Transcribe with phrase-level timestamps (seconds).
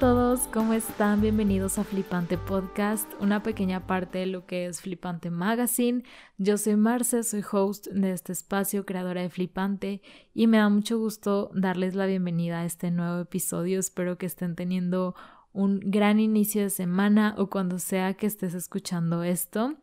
[0.00, 1.22] Todos, ¿cómo están?
[1.22, 6.02] Bienvenidos a Flipante Podcast, una pequeña parte de lo que es Flipante Magazine.
[6.36, 10.02] Yo soy Marce, soy host de este espacio, creadora de Flipante,
[10.34, 13.80] y me da mucho gusto darles la bienvenida a este nuevo episodio.
[13.80, 15.14] Espero que estén teniendo
[15.54, 19.76] un gran inicio de semana o cuando sea que estés escuchando esto.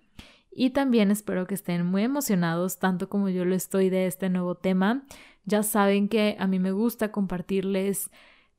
[0.52, 4.54] Y también espero que estén muy emocionados, tanto como yo lo estoy de este nuevo
[4.54, 5.06] tema.
[5.45, 8.12] Ya saben que a mí me gusta compartirles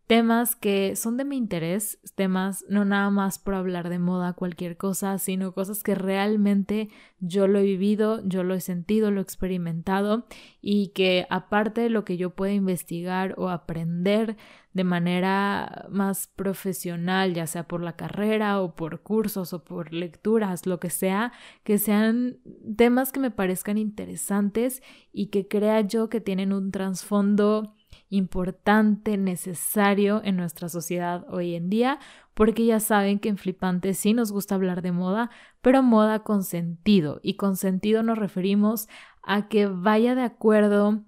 [0.06, 4.76] temas que son de mi interés, temas no nada más por hablar de moda, cualquier
[4.76, 6.90] cosa, sino cosas que realmente
[7.20, 10.26] yo lo he vivido, yo lo he sentido, lo he experimentado
[10.60, 14.36] y que aparte de lo que yo pueda investigar o aprender
[14.74, 20.66] de manera más profesional, ya sea por la carrera o por cursos o por lecturas,
[20.66, 22.38] lo que sea, que sean
[22.76, 27.74] temas que me parezcan interesantes y que crea yo que tienen un trasfondo
[28.10, 31.98] importante, necesario en nuestra sociedad hoy en día,
[32.34, 35.30] porque ya saben que en Flipante sí nos gusta hablar de moda,
[35.62, 37.20] pero moda con sentido.
[37.22, 38.88] Y con sentido nos referimos
[39.22, 41.04] a que vaya de acuerdo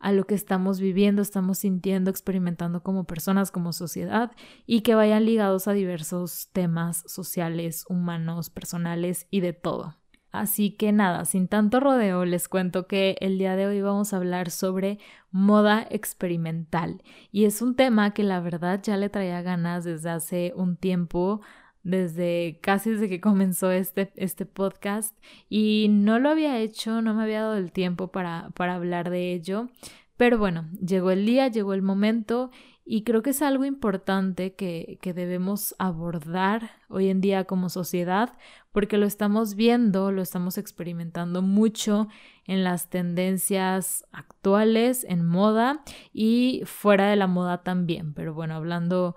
[0.00, 4.32] a lo que estamos viviendo, estamos sintiendo, experimentando como personas, como sociedad,
[4.66, 9.99] y que vayan ligados a diversos temas sociales, humanos, personales y de todo.
[10.32, 14.16] Así que nada, sin tanto rodeo, les cuento que el día de hoy vamos a
[14.16, 14.98] hablar sobre
[15.32, 17.02] moda experimental.
[17.32, 21.40] Y es un tema que la verdad ya le traía ganas desde hace un tiempo,
[21.82, 25.16] desde casi desde que comenzó este, este podcast.
[25.48, 29.32] Y no lo había hecho, no me había dado el tiempo para, para hablar de
[29.32, 29.68] ello.
[30.16, 32.50] Pero bueno, llegó el día, llegó el momento
[32.92, 38.36] y creo que es algo importante que, que, debemos abordar hoy en día como sociedad,
[38.72, 42.08] porque lo estamos viendo, lo estamos experimentando mucho
[42.46, 48.12] en las tendencias actuales, en moda y fuera de la moda también.
[48.12, 49.14] Pero bueno, hablando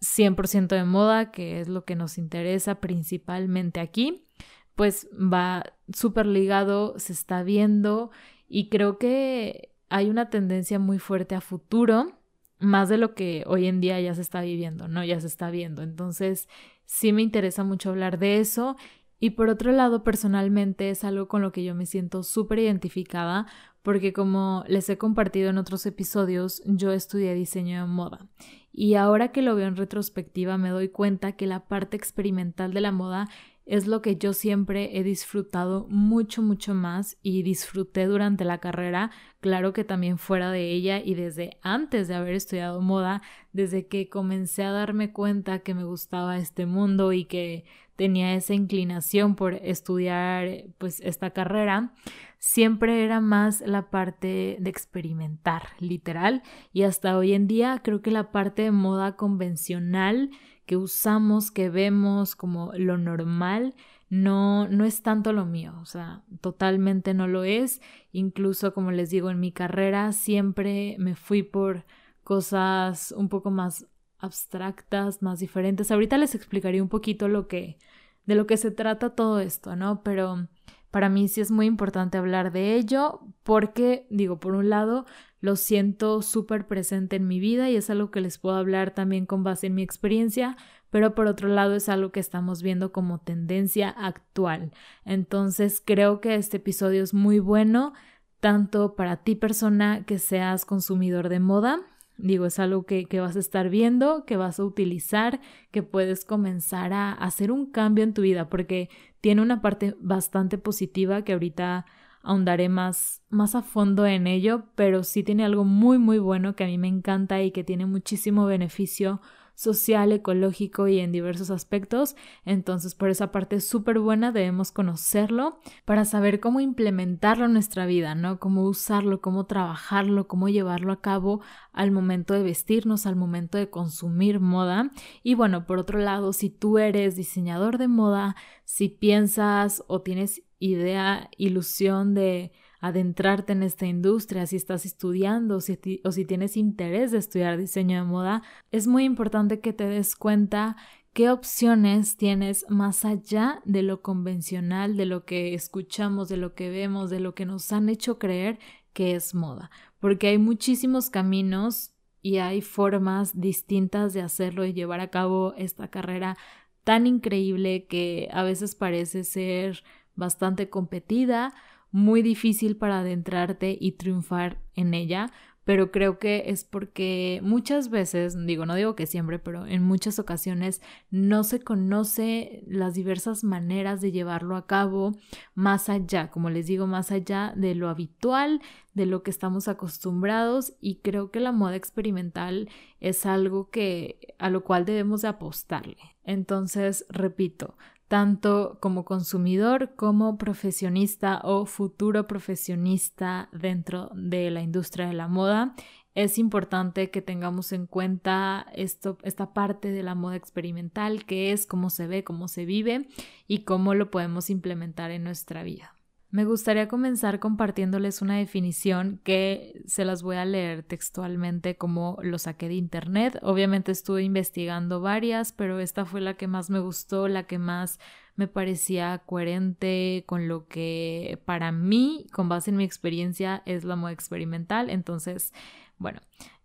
[0.00, 4.28] 100% de moda, que es lo que nos interesa principalmente aquí,
[4.76, 8.12] pues va súper ligado, se está viendo
[8.46, 12.17] y creo que hay una tendencia muy fuerte a futuro
[12.58, 15.04] más de lo que hoy en día ya se está viviendo, ¿no?
[15.04, 15.82] Ya se está viendo.
[15.82, 16.48] Entonces,
[16.84, 18.76] sí me interesa mucho hablar de eso.
[19.20, 23.46] Y por otro lado, personalmente es algo con lo que yo me siento súper identificada
[23.82, 28.26] porque como les he compartido en otros episodios, yo estudié diseño de moda.
[28.70, 32.80] Y ahora que lo veo en retrospectiva me doy cuenta que la parte experimental de
[32.82, 33.28] la moda
[33.68, 39.10] es lo que yo siempre he disfrutado mucho, mucho más y disfruté durante la carrera,
[39.40, 43.20] claro que también fuera de ella y desde antes de haber estudiado moda,
[43.52, 48.54] desde que comencé a darme cuenta que me gustaba este mundo y que tenía esa
[48.54, 50.48] inclinación por estudiar
[50.78, 51.92] pues esta carrera,
[52.38, 56.42] siempre era más la parte de experimentar, literal,
[56.72, 60.30] y hasta hoy en día creo que la parte de moda convencional
[60.68, 63.74] que usamos, que vemos como lo normal,
[64.10, 67.80] no, no es tanto lo mío, o sea, totalmente no lo es.
[68.12, 71.86] Incluso, como les digo, en mi carrera siempre me fui por
[72.22, 73.86] cosas un poco más
[74.18, 75.90] abstractas, más diferentes.
[75.90, 77.78] Ahorita les explicaré un poquito lo que,
[78.26, 80.02] de lo que se trata todo esto, ¿no?
[80.02, 80.48] Pero
[80.90, 85.06] para mí sí es muy importante hablar de ello porque, digo, por un lado,
[85.40, 89.26] lo siento súper presente en mi vida y es algo que les puedo hablar también
[89.26, 90.56] con base en mi experiencia,
[90.90, 94.72] pero por otro lado es algo que estamos viendo como tendencia actual.
[95.04, 97.92] Entonces creo que este episodio es muy bueno
[98.40, 101.80] tanto para ti persona que seas consumidor de moda,
[102.18, 105.40] digo, es algo que, que, vas a estar viendo, que vas a utilizar,
[105.70, 108.90] que puedes comenzar a hacer un cambio en tu vida, porque
[109.20, 111.86] tiene una parte bastante positiva que ahorita
[112.22, 116.64] ahondaré más, más a fondo en ello, pero sí tiene algo muy muy bueno que
[116.64, 119.20] a mí me encanta y que tiene muchísimo beneficio
[119.58, 122.14] social, ecológico y en diversos aspectos.
[122.44, 128.14] Entonces, por esa parte súper buena debemos conocerlo para saber cómo implementarlo en nuestra vida,
[128.14, 128.38] ¿no?
[128.38, 131.40] Cómo usarlo, cómo trabajarlo, cómo llevarlo a cabo
[131.72, 134.92] al momento de vestirnos, al momento de consumir moda.
[135.24, 140.44] Y bueno, por otro lado, si tú eres diseñador de moda, si piensas o tienes
[140.60, 147.18] idea, ilusión de adentrarte en esta industria, si estás estudiando o si tienes interés de
[147.18, 150.76] estudiar diseño de moda, es muy importante que te des cuenta
[151.12, 156.70] qué opciones tienes más allá de lo convencional, de lo que escuchamos, de lo que
[156.70, 158.58] vemos, de lo que nos han hecho creer
[158.92, 161.92] que es moda, porque hay muchísimos caminos
[162.22, 166.36] y hay formas distintas de hacerlo y llevar a cabo esta carrera
[166.84, 169.82] tan increíble que a veces parece ser
[170.14, 171.54] bastante competida,
[171.90, 175.30] muy difícil para adentrarte y triunfar en ella,
[175.68, 180.18] pero creo que es porque muchas veces, digo, no digo que siempre, pero en muchas
[180.18, 180.80] ocasiones
[181.10, 185.12] no se conoce las diversas maneras de llevarlo a cabo
[185.54, 188.62] más allá, como les digo, más allá de lo habitual,
[188.94, 194.48] de lo que estamos acostumbrados y creo que la moda experimental es algo que a
[194.48, 195.98] lo cual debemos de apostarle.
[196.24, 197.76] Entonces, repito,
[198.08, 205.74] tanto como consumidor como profesionista o futuro profesionista dentro de la industria de la moda,
[206.14, 211.66] es importante que tengamos en cuenta esto, esta parte de la moda experimental, que es
[211.66, 213.06] cómo se ve, cómo se vive
[213.46, 215.94] y cómo lo podemos implementar en nuestra vida.
[216.30, 222.38] Me gustaría comenzar compartiéndoles una definición que se las voy a leer textualmente como lo
[222.38, 223.38] saqué de internet.
[223.40, 227.98] Obviamente estuve investigando varias, pero esta fue la que más me gustó, la que más
[228.36, 233.96] me parecía coherente con lo que para mí, con base en mi experiencia, es la
[233.96, 234.90] moda experimental.
[234.90, 235.54] Entonces,
[235.96, 236.20] bueno,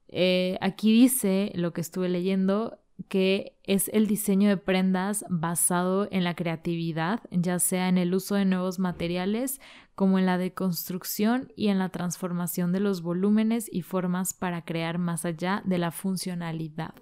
[0.09, 6.23] eh, aquí dice lo que estuve leyendo que es el diseño de prendas basado en
[6.23, 9.59] la creatividad, ya sea en el uso de nuevos materiales
[9.95, 14.97] como en la deconstrucción y en la transformación de los volúmenes y formas para crear
[14.97, 16.95] más allá de la funcionalidad.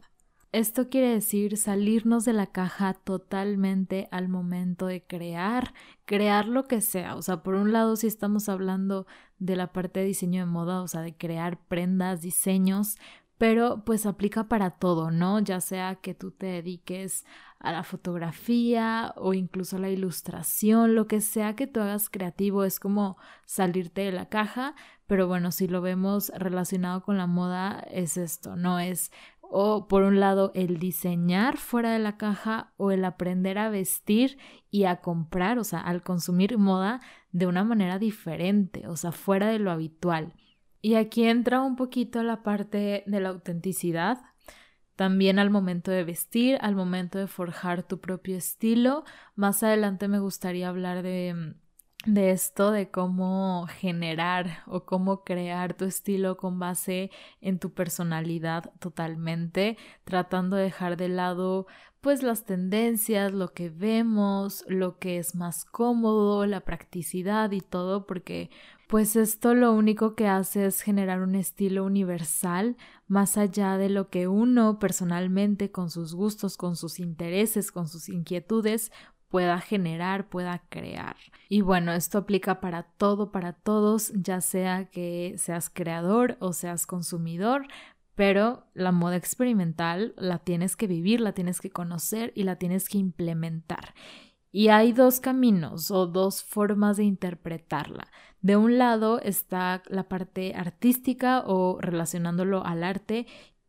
[0.54, 5.74] Esto quiere decir salirnos de la caja totalmente al momento de crear,
[6.04, 7.16] crear lo que sea.
[7.16, 9.08] O sea, por un lado, si estamos hablando
[9.40, 12.98] de la parte de diseño de moda, o sea, de crear prendas, diseños,
[13.42, 15.40] pero pues aplica para todo, ¿no?
[15.40, 17.26] Ya sea que tú te dediques
[17.58, 22.66] a la fotografía o incluso a la ilustración, lo que sea que tú hagas creativo
[22.66, 23.18] es como
[23.48, 24.76] salirte de la caja,
[25.08, 29.12] pero bueno, si lo vemos relacionado con la moda es esto, no es
[29.42, 34.38] o por un lado el diseñar fuera de la caja o el aprender a vestir
[34.70, 37.02] y a comprar, o sea, al consumir moda
[37.32, 40.36] de una manera diferente, o sea, fuera de lo habitual.
[40.82, 44.20] Y aquí entra un poquito la parte de la autenticidad,
[44.96, 49.04] también al momento de vestir, al momento de forjar tu propio estilo.
[49.36, 51.56] Más adelante me gustaría hablar de,
[52.06, 57.12] de esto, de cómo generar o cómo crear tu estilo con base
[57.42, 61.68] en tu personalidad totalmente, tratando de dejar de lado
[62.02, 68.08] pues las tendencias, lo que vemos, lo que es más cómodo, la practicidad y todo,
[68.08, 68.50] porque
[68.92, 72.76] pues esto lo único que hace es generar un estilo universal
[73.08, 78.10] más allá de lo que uno personalmente con sus gustos, con sus intereses, con sus
[78.10, 78.92] inquietudes
[79.30, 81.16] pueda generar, pueda crear.
[81.48, 86.86] Y bueno, esto aplica para todo, para todos, ya sea que seas creador o seas
[86.86, 87.68] consumidor,
[88.16, 92.90] pero la moda experimental la tienes que vivir, la tienes que conocer y la tienes
[92.90, 93.94] que implementar.
[94.52, 98.08] Y hay dos caminos o dos formas de interpretarla.
[98.42, 103.28] De un lado está la parte artística o relacionándolo al arte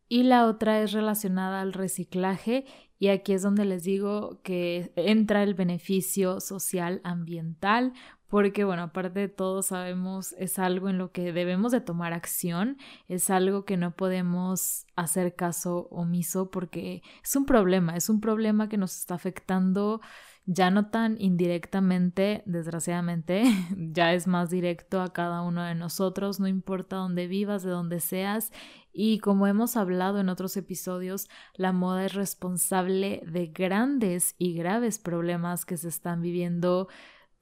[0.09, 2.65] y la otra es relacionada al reciclaje
[2.99, 7.93] y aquí es donde les digo que entra el beneficio social ambiental
[8.27, 12.77] porque bueno, aparte de todo sabemos es algo en lo que debemos de tomar acción,
[13.07, 18.69] es algo que no podemos hacer caso omiso porque es un problema, es un problema
[18.69, 20.01] que nos está afectando
[20.45, 23.43] ya no tan indirectamente, desgraciadamente,
[23.77, 27.99] ya es más directo a cada uno de nosotros, no importa dónde vivas, de dónde
[27.99, 28.51] seas.
[28.91, 34.99] Y como hemos hablado en otros episodios, la moda es responsable de grandes y graves
[34.99, 36.89] problemas que se están viviendo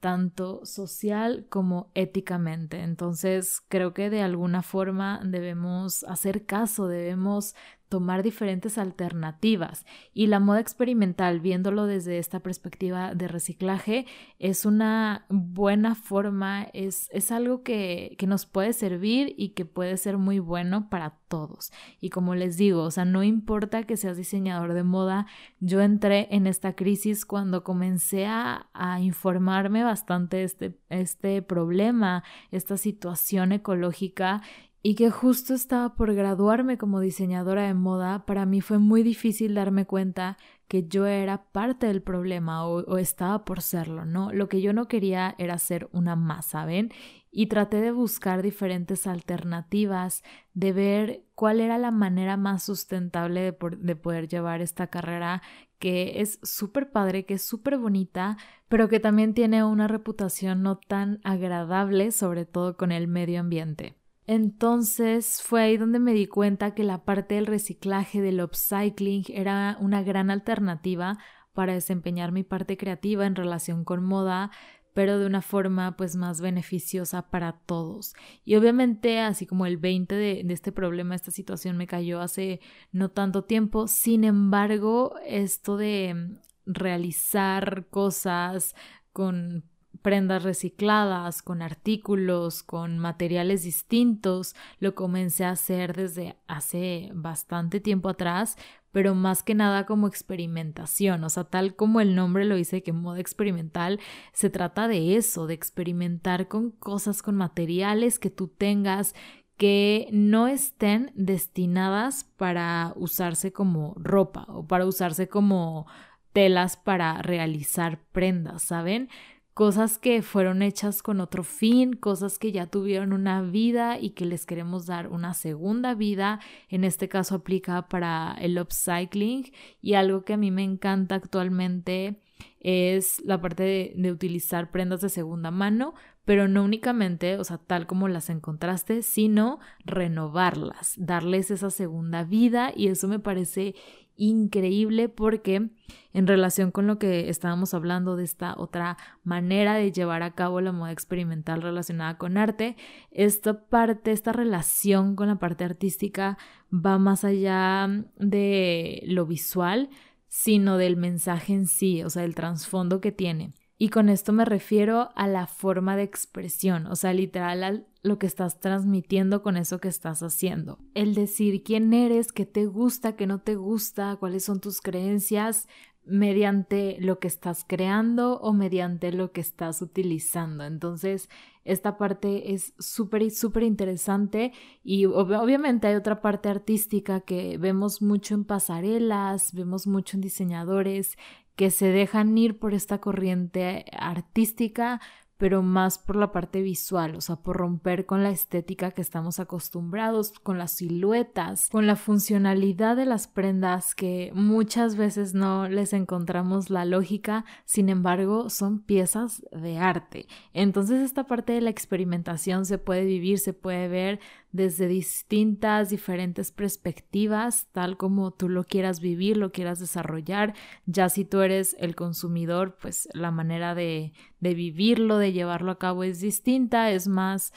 [0.02, 2.80] tanto social como éticamente.
[2.82, 7.54] Entonces, creo que de alguna forma debemos hacer caso, debemos
[7.92, 9.84] tomar diferentes alternativas.
[10.14, 14.06] Y la moda experimental, viéndolo desde esta perspectiva de reciclaje,
[14.38, 19.98] es una buena forma, es, es algo que, que nos puede servir y que puede
[19.98, 21.70] ser muy bueno para todos.
[22.00, 25.26] Y como les digo, o sea, no importa que seas diseñador de moda,
[25.60, 28.68] yo entré en esta crisis cuando comencé a,
[29.00, 34.42] informarme bastante de este, este problema, esta situación ecológica
[34.84, 39.54] y que justo estaba por graduarme como diseñadora de moda, para mí fue muy difícil
[39.54, 40.36] darme cuenta
[40.66, 44.32] que yo era parte del problema o, estaba por serlo, ¿no?
[44.32, 46.90] Lo que yo no quería era ser una más, ¿saben?
[47.30, 53.56] Y traté de buscar diferentes alternativas, de ver cuál era la manera más sustentable de,
[53.78, 55.42] de poder llevar esta carrera
[55.78, 58.36] que es súper padre, que es súper bonita,
[58.68, 64.01] pero que también tiene una reputación no tan agradable, sobre todo con el medio ambiente.
[64.26, 69.76] Entonces fue ahí donde me di cuenta que la parte del reciclaje, del upcycling, era
[69.80, 71.18] una gran alternativa
[71.52, 74.50] para desempeñar mi parte creativa en relación con moda,
[74.94, 78.14] pero de una forma pues más beneficiosa para todos.
[78.44, 82.60] Y obviamente, así como el 20 de, de, este problema, esta situación me cayó hace
[82.92, 88.74] no tanto tiempo, sin embargo, esto de realizar cosas
[89.12, 89.64] con
[90.02, 94.54] prendas recicladas, con artículos, con materiales distintos.
[94.78, 98.56] Lo comencé a hacer desde hace bastante tiempo atrás,
[98.90, 102.92] pero más que nada como experimentación, o sea, tal como el nombre lo dice que
[102.92, 103.98] moda experimental,
[104.34, 109.14] se trata de eso, de experimentar con cosas, con materiales que tú tengas
[109.56, 115.86] que no estén destinadas para usarse como ropa o para usarse como
[116.32, 119.08] telas para realizar prendas, ¿saben?
[119.54, 124.24] Cosas que fueron hechas con otro fin, cosas que ya tuvieron una vida y que
[124.24, 126.40] les queremos dar una segunda vida.
[126.68, 132.20] En este caso aplica para el upcycling y algo que a mí me encanta actualmente
[132.60, 135.94] es la parte de, utilizar prendas de segunda mano,
[136.24, 142.72] pero no únicamente, o sea, tal como las encontraste, sino renovarlas, darles esa segunda vida
[142.74, 143.74] y eso me parece
[144.16, 145.70] increíble porque
[146.12, 150.60] en relación con lo que estábamos hablando de esta otra manera de llevar a cabo
[150.60, 152.76] la moda experimental relacionada con arte,
[153.10, 156.38] esta parte, esta relación con la parte artística
[156.72, 159.90] va más allá de lo visual,
[160.28, 163.52] sino del mensaje en sí, o sea, el trasfondo que tiene.
[163.78, 168.18] Y con esto me refiero a la forma de expresión, o sea, literal a lo
[168.18, 170.78] que estás transmitiendo con eso que estás haciendo.
[170.94, 175.68] El decir quién eres, qué te gusta, qué no te gusta, cuáles son tus creencias
[176.04, 180.64] mediante lo que estás creando o mediante lo que estás utilizando.
[180.64, 181.28] Entonces,
[181.64, 184.52] esta parte es súper, súper interesante
[184.82, 191.16] y obviamente hay otra parte artística que vemos mucho en pasarelas, vemos mucho en diseñadores
[191.56, 195.00] que se dejan ir por esta corriente artística,
[195.42, 199.40] pero más por la parte visual, o sea, por romper con la estética que estamos
[199.40, 205.94] acostumbrados, con las siluetas, con la funcionalidad de las prendas que muchas veces no les
[205.94, 210.28] encontramos la lógica, sin embargo, son piezas de arte.
[210.52, 214.20] Entonces, esta parte de la experimentación se puede vivir, se puede ver
[214.52, 220.54] desde distintas, diferentes perspectivas, tal como tú lo quieras vivir, lo quieras desarrollar.
[220.84, 225.78] Ya si tú eres el consumidor, pues la manera de, de vivirlo, de llevarlo a
[225.78, 227.54] cabo es distinta, es más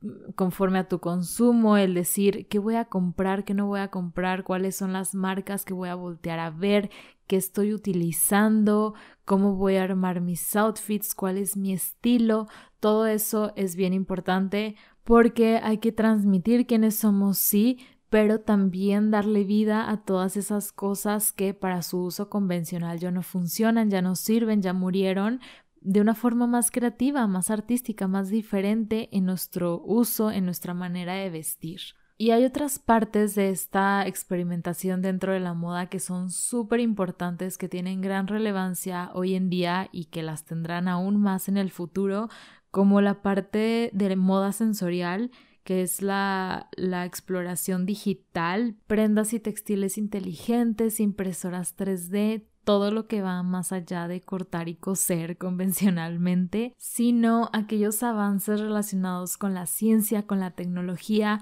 [0.00, 3.88] mm, conforme a tu consumo, el decir qué voy a comprar, qué no voy a
[3.88, 6.88] comprar, cuáles son las marcas que voy a voltear a ver,
[7.26, 12.46] qué estoy utilizando, cómo voy a armar mis outfits, cuál es mi estilo,
[12.78, 14.76] todo eso es bien importante
[15.08, 17.78] porque hay que transmitir quiénes somos, sí,
[18.10, 23.22] pero también darle vida a todas esas cosas que para su uso convencional ya no
[23.22, 25.40] funcionan, ya no sirven, ya murieron,
[25.80, 31.14] de una forma más creativa, más artística, más diferente en nuestro uso, en nuestra manera
[31.14, 31.80] de vestir.
[32.20, 37.56] Y hay otras partes de esta experimentación dentro de la moda que son súper importantes,
[37.56, 41.70] que tienen gran relevancia hoy en día y que las tendrán aún más en el
[41.70, 42.28] futuro,
[42.70, 45.30] como la parte de moda sensorial,
[45.64, 53.22] que es la, la, exploración digital, prendas y textiles inteligentes, impresoras 3D, todo lo que
[53.22, 60.26] va más allá de cortar y coser convencionalmente, sino aquellos avances relacionados con la ciencia,
[60.26, 61.40] con la tecnología,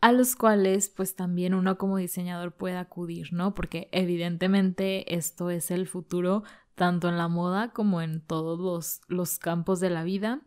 [0.00, 3.54] a los cuales pues también uno como diseñador puede acudir, ¿no?
[3.54, 6.44] Porque evidentemente esto es el futuro
[6.78, 10.40] tanto en la moda como en todos los, campos de la vida,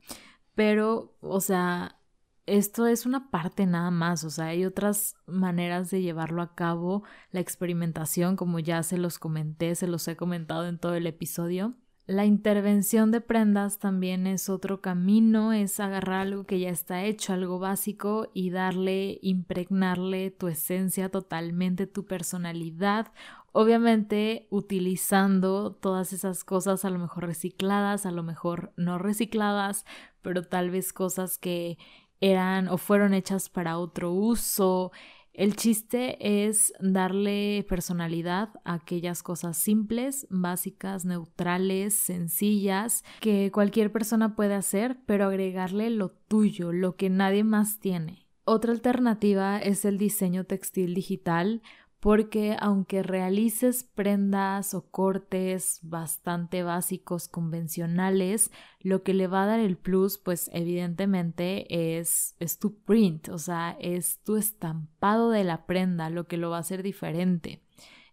[0.56, 2.00] pero, o sea,
[2.48, 7.04] esto es una parte nada más, o sea, hay otras maneras de llevarlo a cabo,
[7.32, 11.76] la experimentación, como ya se los comenté, se los he comentado en todo el episodio.
[12.08, 17.31] La intervención de prendas también es otro camino, es agarrar algo que ya está hecho,
[17.31, 23.12] algo básico y darle, impregnarle tu esencia totalmente, tu personalidad
[23.53, 29.86] Obviamente utilizando todas esas cosas a lo mejor recicladas, a lo mejor no recicladas,
[30.22, 31.77] pero tal vez cosas que
[32.22, 34.93] eran o fueron hechas para otro uso.
[35.34, 44.36] El chiste es darle personalidad a aquellas cosas simples, básicas, neutrales, sencillas, que cualquier persona
[44.36, 48.28] puede hacer, pero agregarle lo tuyo, lo que nadie más tiene.
[48.44, 51.62] Otra alternativa es el diseño textil digital
[52.01, 59.60] porque aunque realices prendas o cortes bastante básicos, convencionales, lo que le va a dar
[59.60, 65.67] el plus, pues evidentemente es, es tu print, o sea, es tu estampado de la
[65.67, 67.62] prenda, lo que lo va a hacer diferente.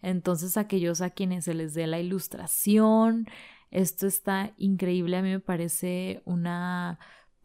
[0.03, 3.27] Entonces aquellos a quienes se les dé la ilustración,
[3.71, 6.99] Esto está increíble, a mí me parece una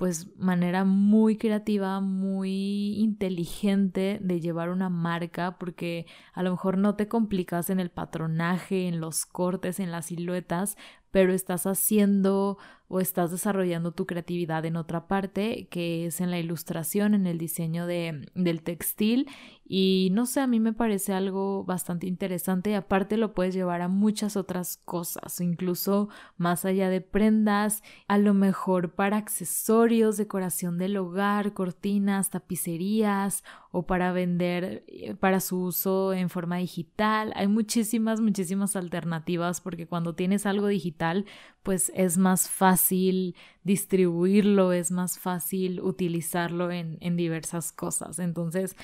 [0.04, 6.98] pues manera muy creativa, muy inteligente de llevar una marca porque a lo mejor no
[6.98, 10.76] te complicas en el patronaje, en los cortes, en las siluetas,
[11.14, 16.40] pero estás haciendo o estás desarrollando tu creatividad en otra parte, que es en la
[16.40, 19.30] ilustración, en el diseño de, del textil.
[19.64, 23.82] Y no sé, a mí me parece algo bastante interesante y aparte lo puedes llevar
[23.82, 30.80] a muchas otras cosas, incluso más allá de prendas, a lo mejor para accesorios, decoración
[30.80, 33.44] del hogar, cortinas, tapicerías
[33.76, 37.34] o para vender eh, para su uso en forma digital.
[37.36, 41.26] Hay muchísimas, muchísimas alternativas porque cuando tienes algo digital,
[41.64, 48.20] pues es más fácil distribuirlo, es más fácil utilizarlo en, en diversas cosas.
[48.20, 48.76] Entonces,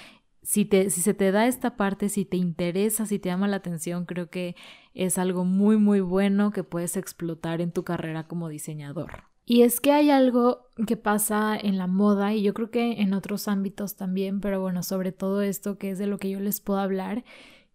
[0.41, 3.57] si, te, si se te da esta parte, si te interesa, si te llama la
[3.57, 4.55] atención, creo que
[4.95, 9.25] es algo muy, muy bueno que puedes explotar en tu carrera como diseñador.
[9.51, 13.15] Y es que hay algo que pasa en la moda y yo creo que en
[13.15, 16.61] otros ámbitos también, pero bueno, sobre todo esto que es de lo que yo les
[16.61, 17.23] puedo hablar,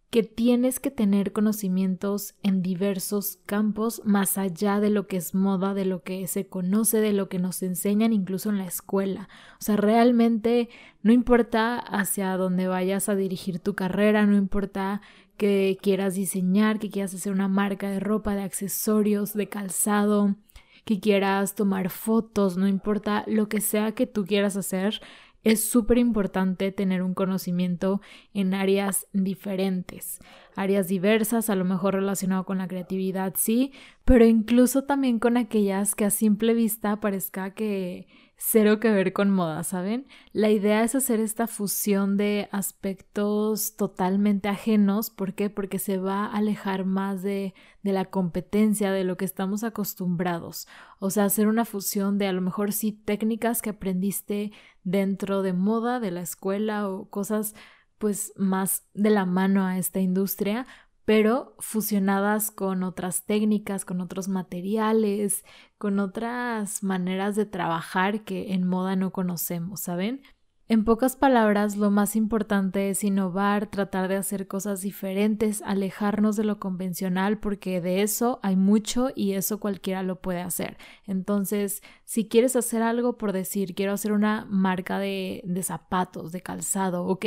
[0.09, 5.73] que tienes que tener conocimientos en diversos campos más allá de lo que es moda,
[5.73, 9.27] de lo que se conoce, de lo que nos enseñan incluso en la escuela.
[9.59, 10.69] O sea, realmente
[11.03, 15.01] no importa hacia dónde vayas a dirigir tu carrera, no importa
[15.35, 20.37] que quieras diseñar, que quieras hacer una marca de ropa, de accesorios, de calzado,
[20.85, 25.01] que quieras tomar fotos, no importa lo que sea que tú quieras hacer,
[25.43, 28.01] es súper importante tener un conocimiento
[28.33, 30.19] en áreas diferentes,
[30.55, 33.71] áreas diversas, a lo mejor relacionado con la creatividad, sí,
[34.05, 39.31] pero incluso también con aquellas que a simple vista parezca que cero que ver con
[39.31, 40.07] moda, ¿saben?
[40.33, 45.09] La idea es hacer esta fusión de aspectos totalmente ajenos.
[45.09, 45.49] ¿Por qué?
[45.49, 50.67] Porque se va a alejar más de, de la competencia, de lo que estamos acostumbrados.
[50.99, 54.51] O sea, hacer una fusión de a lo mejor sí técnicas que aprendiste
[54.83, 57.55] dentro de moda, de la escuela o cosas
[57.97, 60.67] pues más de la mano a esta industria,
[61.05, 65.45] pero fusionadas con otras técnicas, con otros materiales,
[65.77, 70.21] con otras maneras de trabajar que en moda no conocemos, ¿saben?
[70.67, 76.43] En pocas palabras, lo más importante es innovar, tratar de hacer cosas diferentes, alejarnos de
[76.43, 80.77] lo convencional, porque de eso hay mucho y eso cualquiera lo puede hacer.
[81.05, 86.41] Entonces, si quieres hacer algo por decir, quiero hacer una marca de, de zapatos, de
[86.41, 87.25] calzado, ok,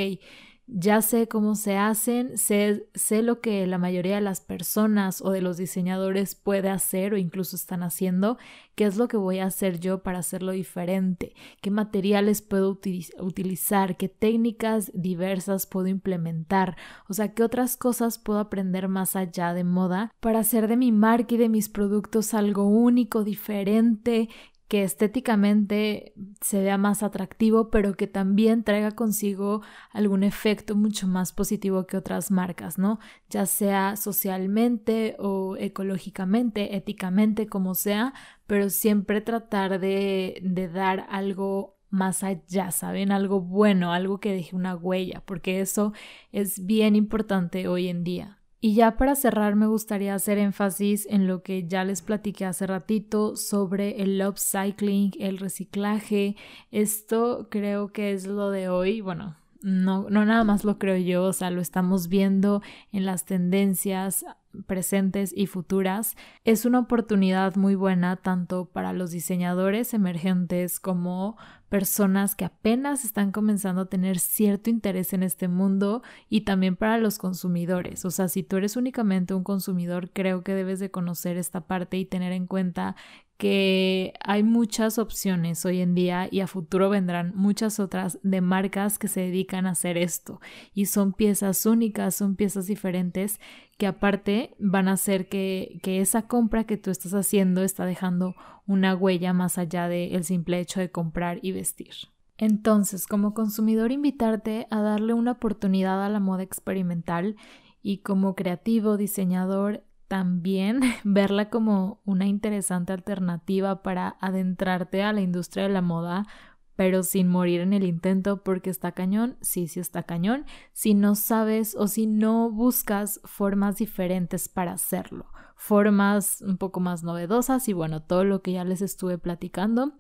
[0.71, 5.31] ya sé cómo se hacen, sé, sé, lo que la mayoría de las personas o
[5.31, 8.37] de los diseñadores puede hacer o incluso están haciendo,
[8.75, 12.79] qué es lo que voy a hacer yo para hacerlo diferente, qué materiales puedo
[13.19, 16.77] utilizar, qué técnicas diversas puedo implementar,
[17.09, 20.93] o sea, qué otras cosas puedo aprender más allá de moda para hacer de mi
[20.93, 24.29] marca y de mis productos algo único, diferente,
[24.69, 31.33] que estéticamente se vea más atractivo, pero que también traiga consigo algún efecto mucho más
[31.33, 32.99] positivo que otras marcas, ¿no?
[33.31, 38.13] Ya sea socialmente o ecológicamente, éticamente, como sea,
[38.47, 40.43] pero siempre tratar de,
[40.75, 43.11] dar algo más allá, ¿saben?
[43.11, 45.95] Algo bueno, algo que deje una huella, porque eso
[46.31, 48.38] es bien importante hoy en día.
[48.61, 52.67] Y ya para cerrar me gustaría hacer énfasis en lo que ya les platiqué hace
[52.67, 56.35] ratito sobre el upcycling, el reciclaje.
[56.73, 61.25] Esto creo que es lo de hoy, bueno, no, no nada más lo creo yo,
[61.25, 64.25] o sea, lo estamos viendo en las tendencias
[64.67, 71.37] presentes y futuras, es una oportunidad muy buena tanto para los diseñadores emergentes como
[71.69, 76.99] personas que apenas están comenzando a tener cierto interés en este mundo y también para
[76.99, 78.05] los consumidores.
[78.05, 81.99] O sea, si tú eres únicamente un consumidor, creo que debes de conocer esta parte
[81.99, 82.97] y tener en cuenta
[83.39, 88.99] que hay muchas opciones hoy en día y a futuro vendrán muchas otras de marcas
[88.99, 90.41] que se dedican a hacer esto
[90.75, 93.41] y son piezas únicas, son piezas diferentes
[93.79, 98.35] que aparte van a hacer que, que esa compra que tú estás haciendo está dejando
[98.67, 101.95] una huella más allá del simple hecho de comprar y vestir.
[102.39, 107.37] Entonces, como consumidor, invitarte a darle una oportunidad a la moda experimental
[107.83, 115.65] y como creativo, diseñador, también verla como una interesante alternativa para adentrarte a la industria
[115.65, 116.27] de la moda,
[116.75, 121.15] pero sin morir en el intento porque está cañón, sí, sí está cañón, si no
[121.15, 127.73] sabes o si no buscas formas diferentes para hacerlo, formas un poco más novedosas y
[127.73, 129.93] bueno, todo lo que ya les estuve platicando,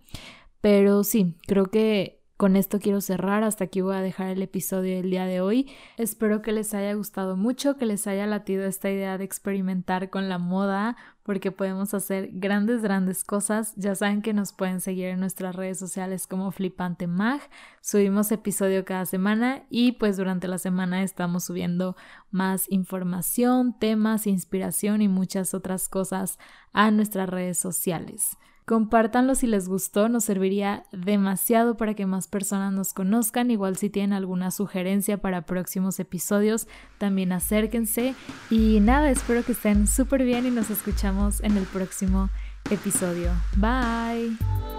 [0.61, 4.94] pero sí, creo que con esto quiero cerrar, hasta aquí voy a dejar el episodio
[4.96, 5.68] del día de hoy.
[5.96, 10.29] Espero que les haya gustado mucho, que les haya latido esta idea de experimentar con
[10.29, 13.74] la moda, porque podemos hacer grandes, grandes cosas.
[13.74, 17.40] Ya saben que nos pueden seguir en nuestras redes sociales como Flipante Mag.
[17.81, 21.96] Subimos episodio cada semana y pues durante la semana estamos subiendo
[22.31, 26.38] más información, temas, inspiración y muchas otras cosas
[26.72, 28.38] a nuestras redes sociales.
[28.69, 33.51] Compártanlo si les gustó, nos serviría demasiado para que más personas nos conozcan.
[33.51, 38.15] Igual si tienen alguna sugerencia para próximos episodios, también acérquense.
[38.51, 42.29] Y nada, espero que estén súper bien y nos escuchamos en el próximo
[42.71, 43.31] episodio.
[43.57, 44.78] Bye.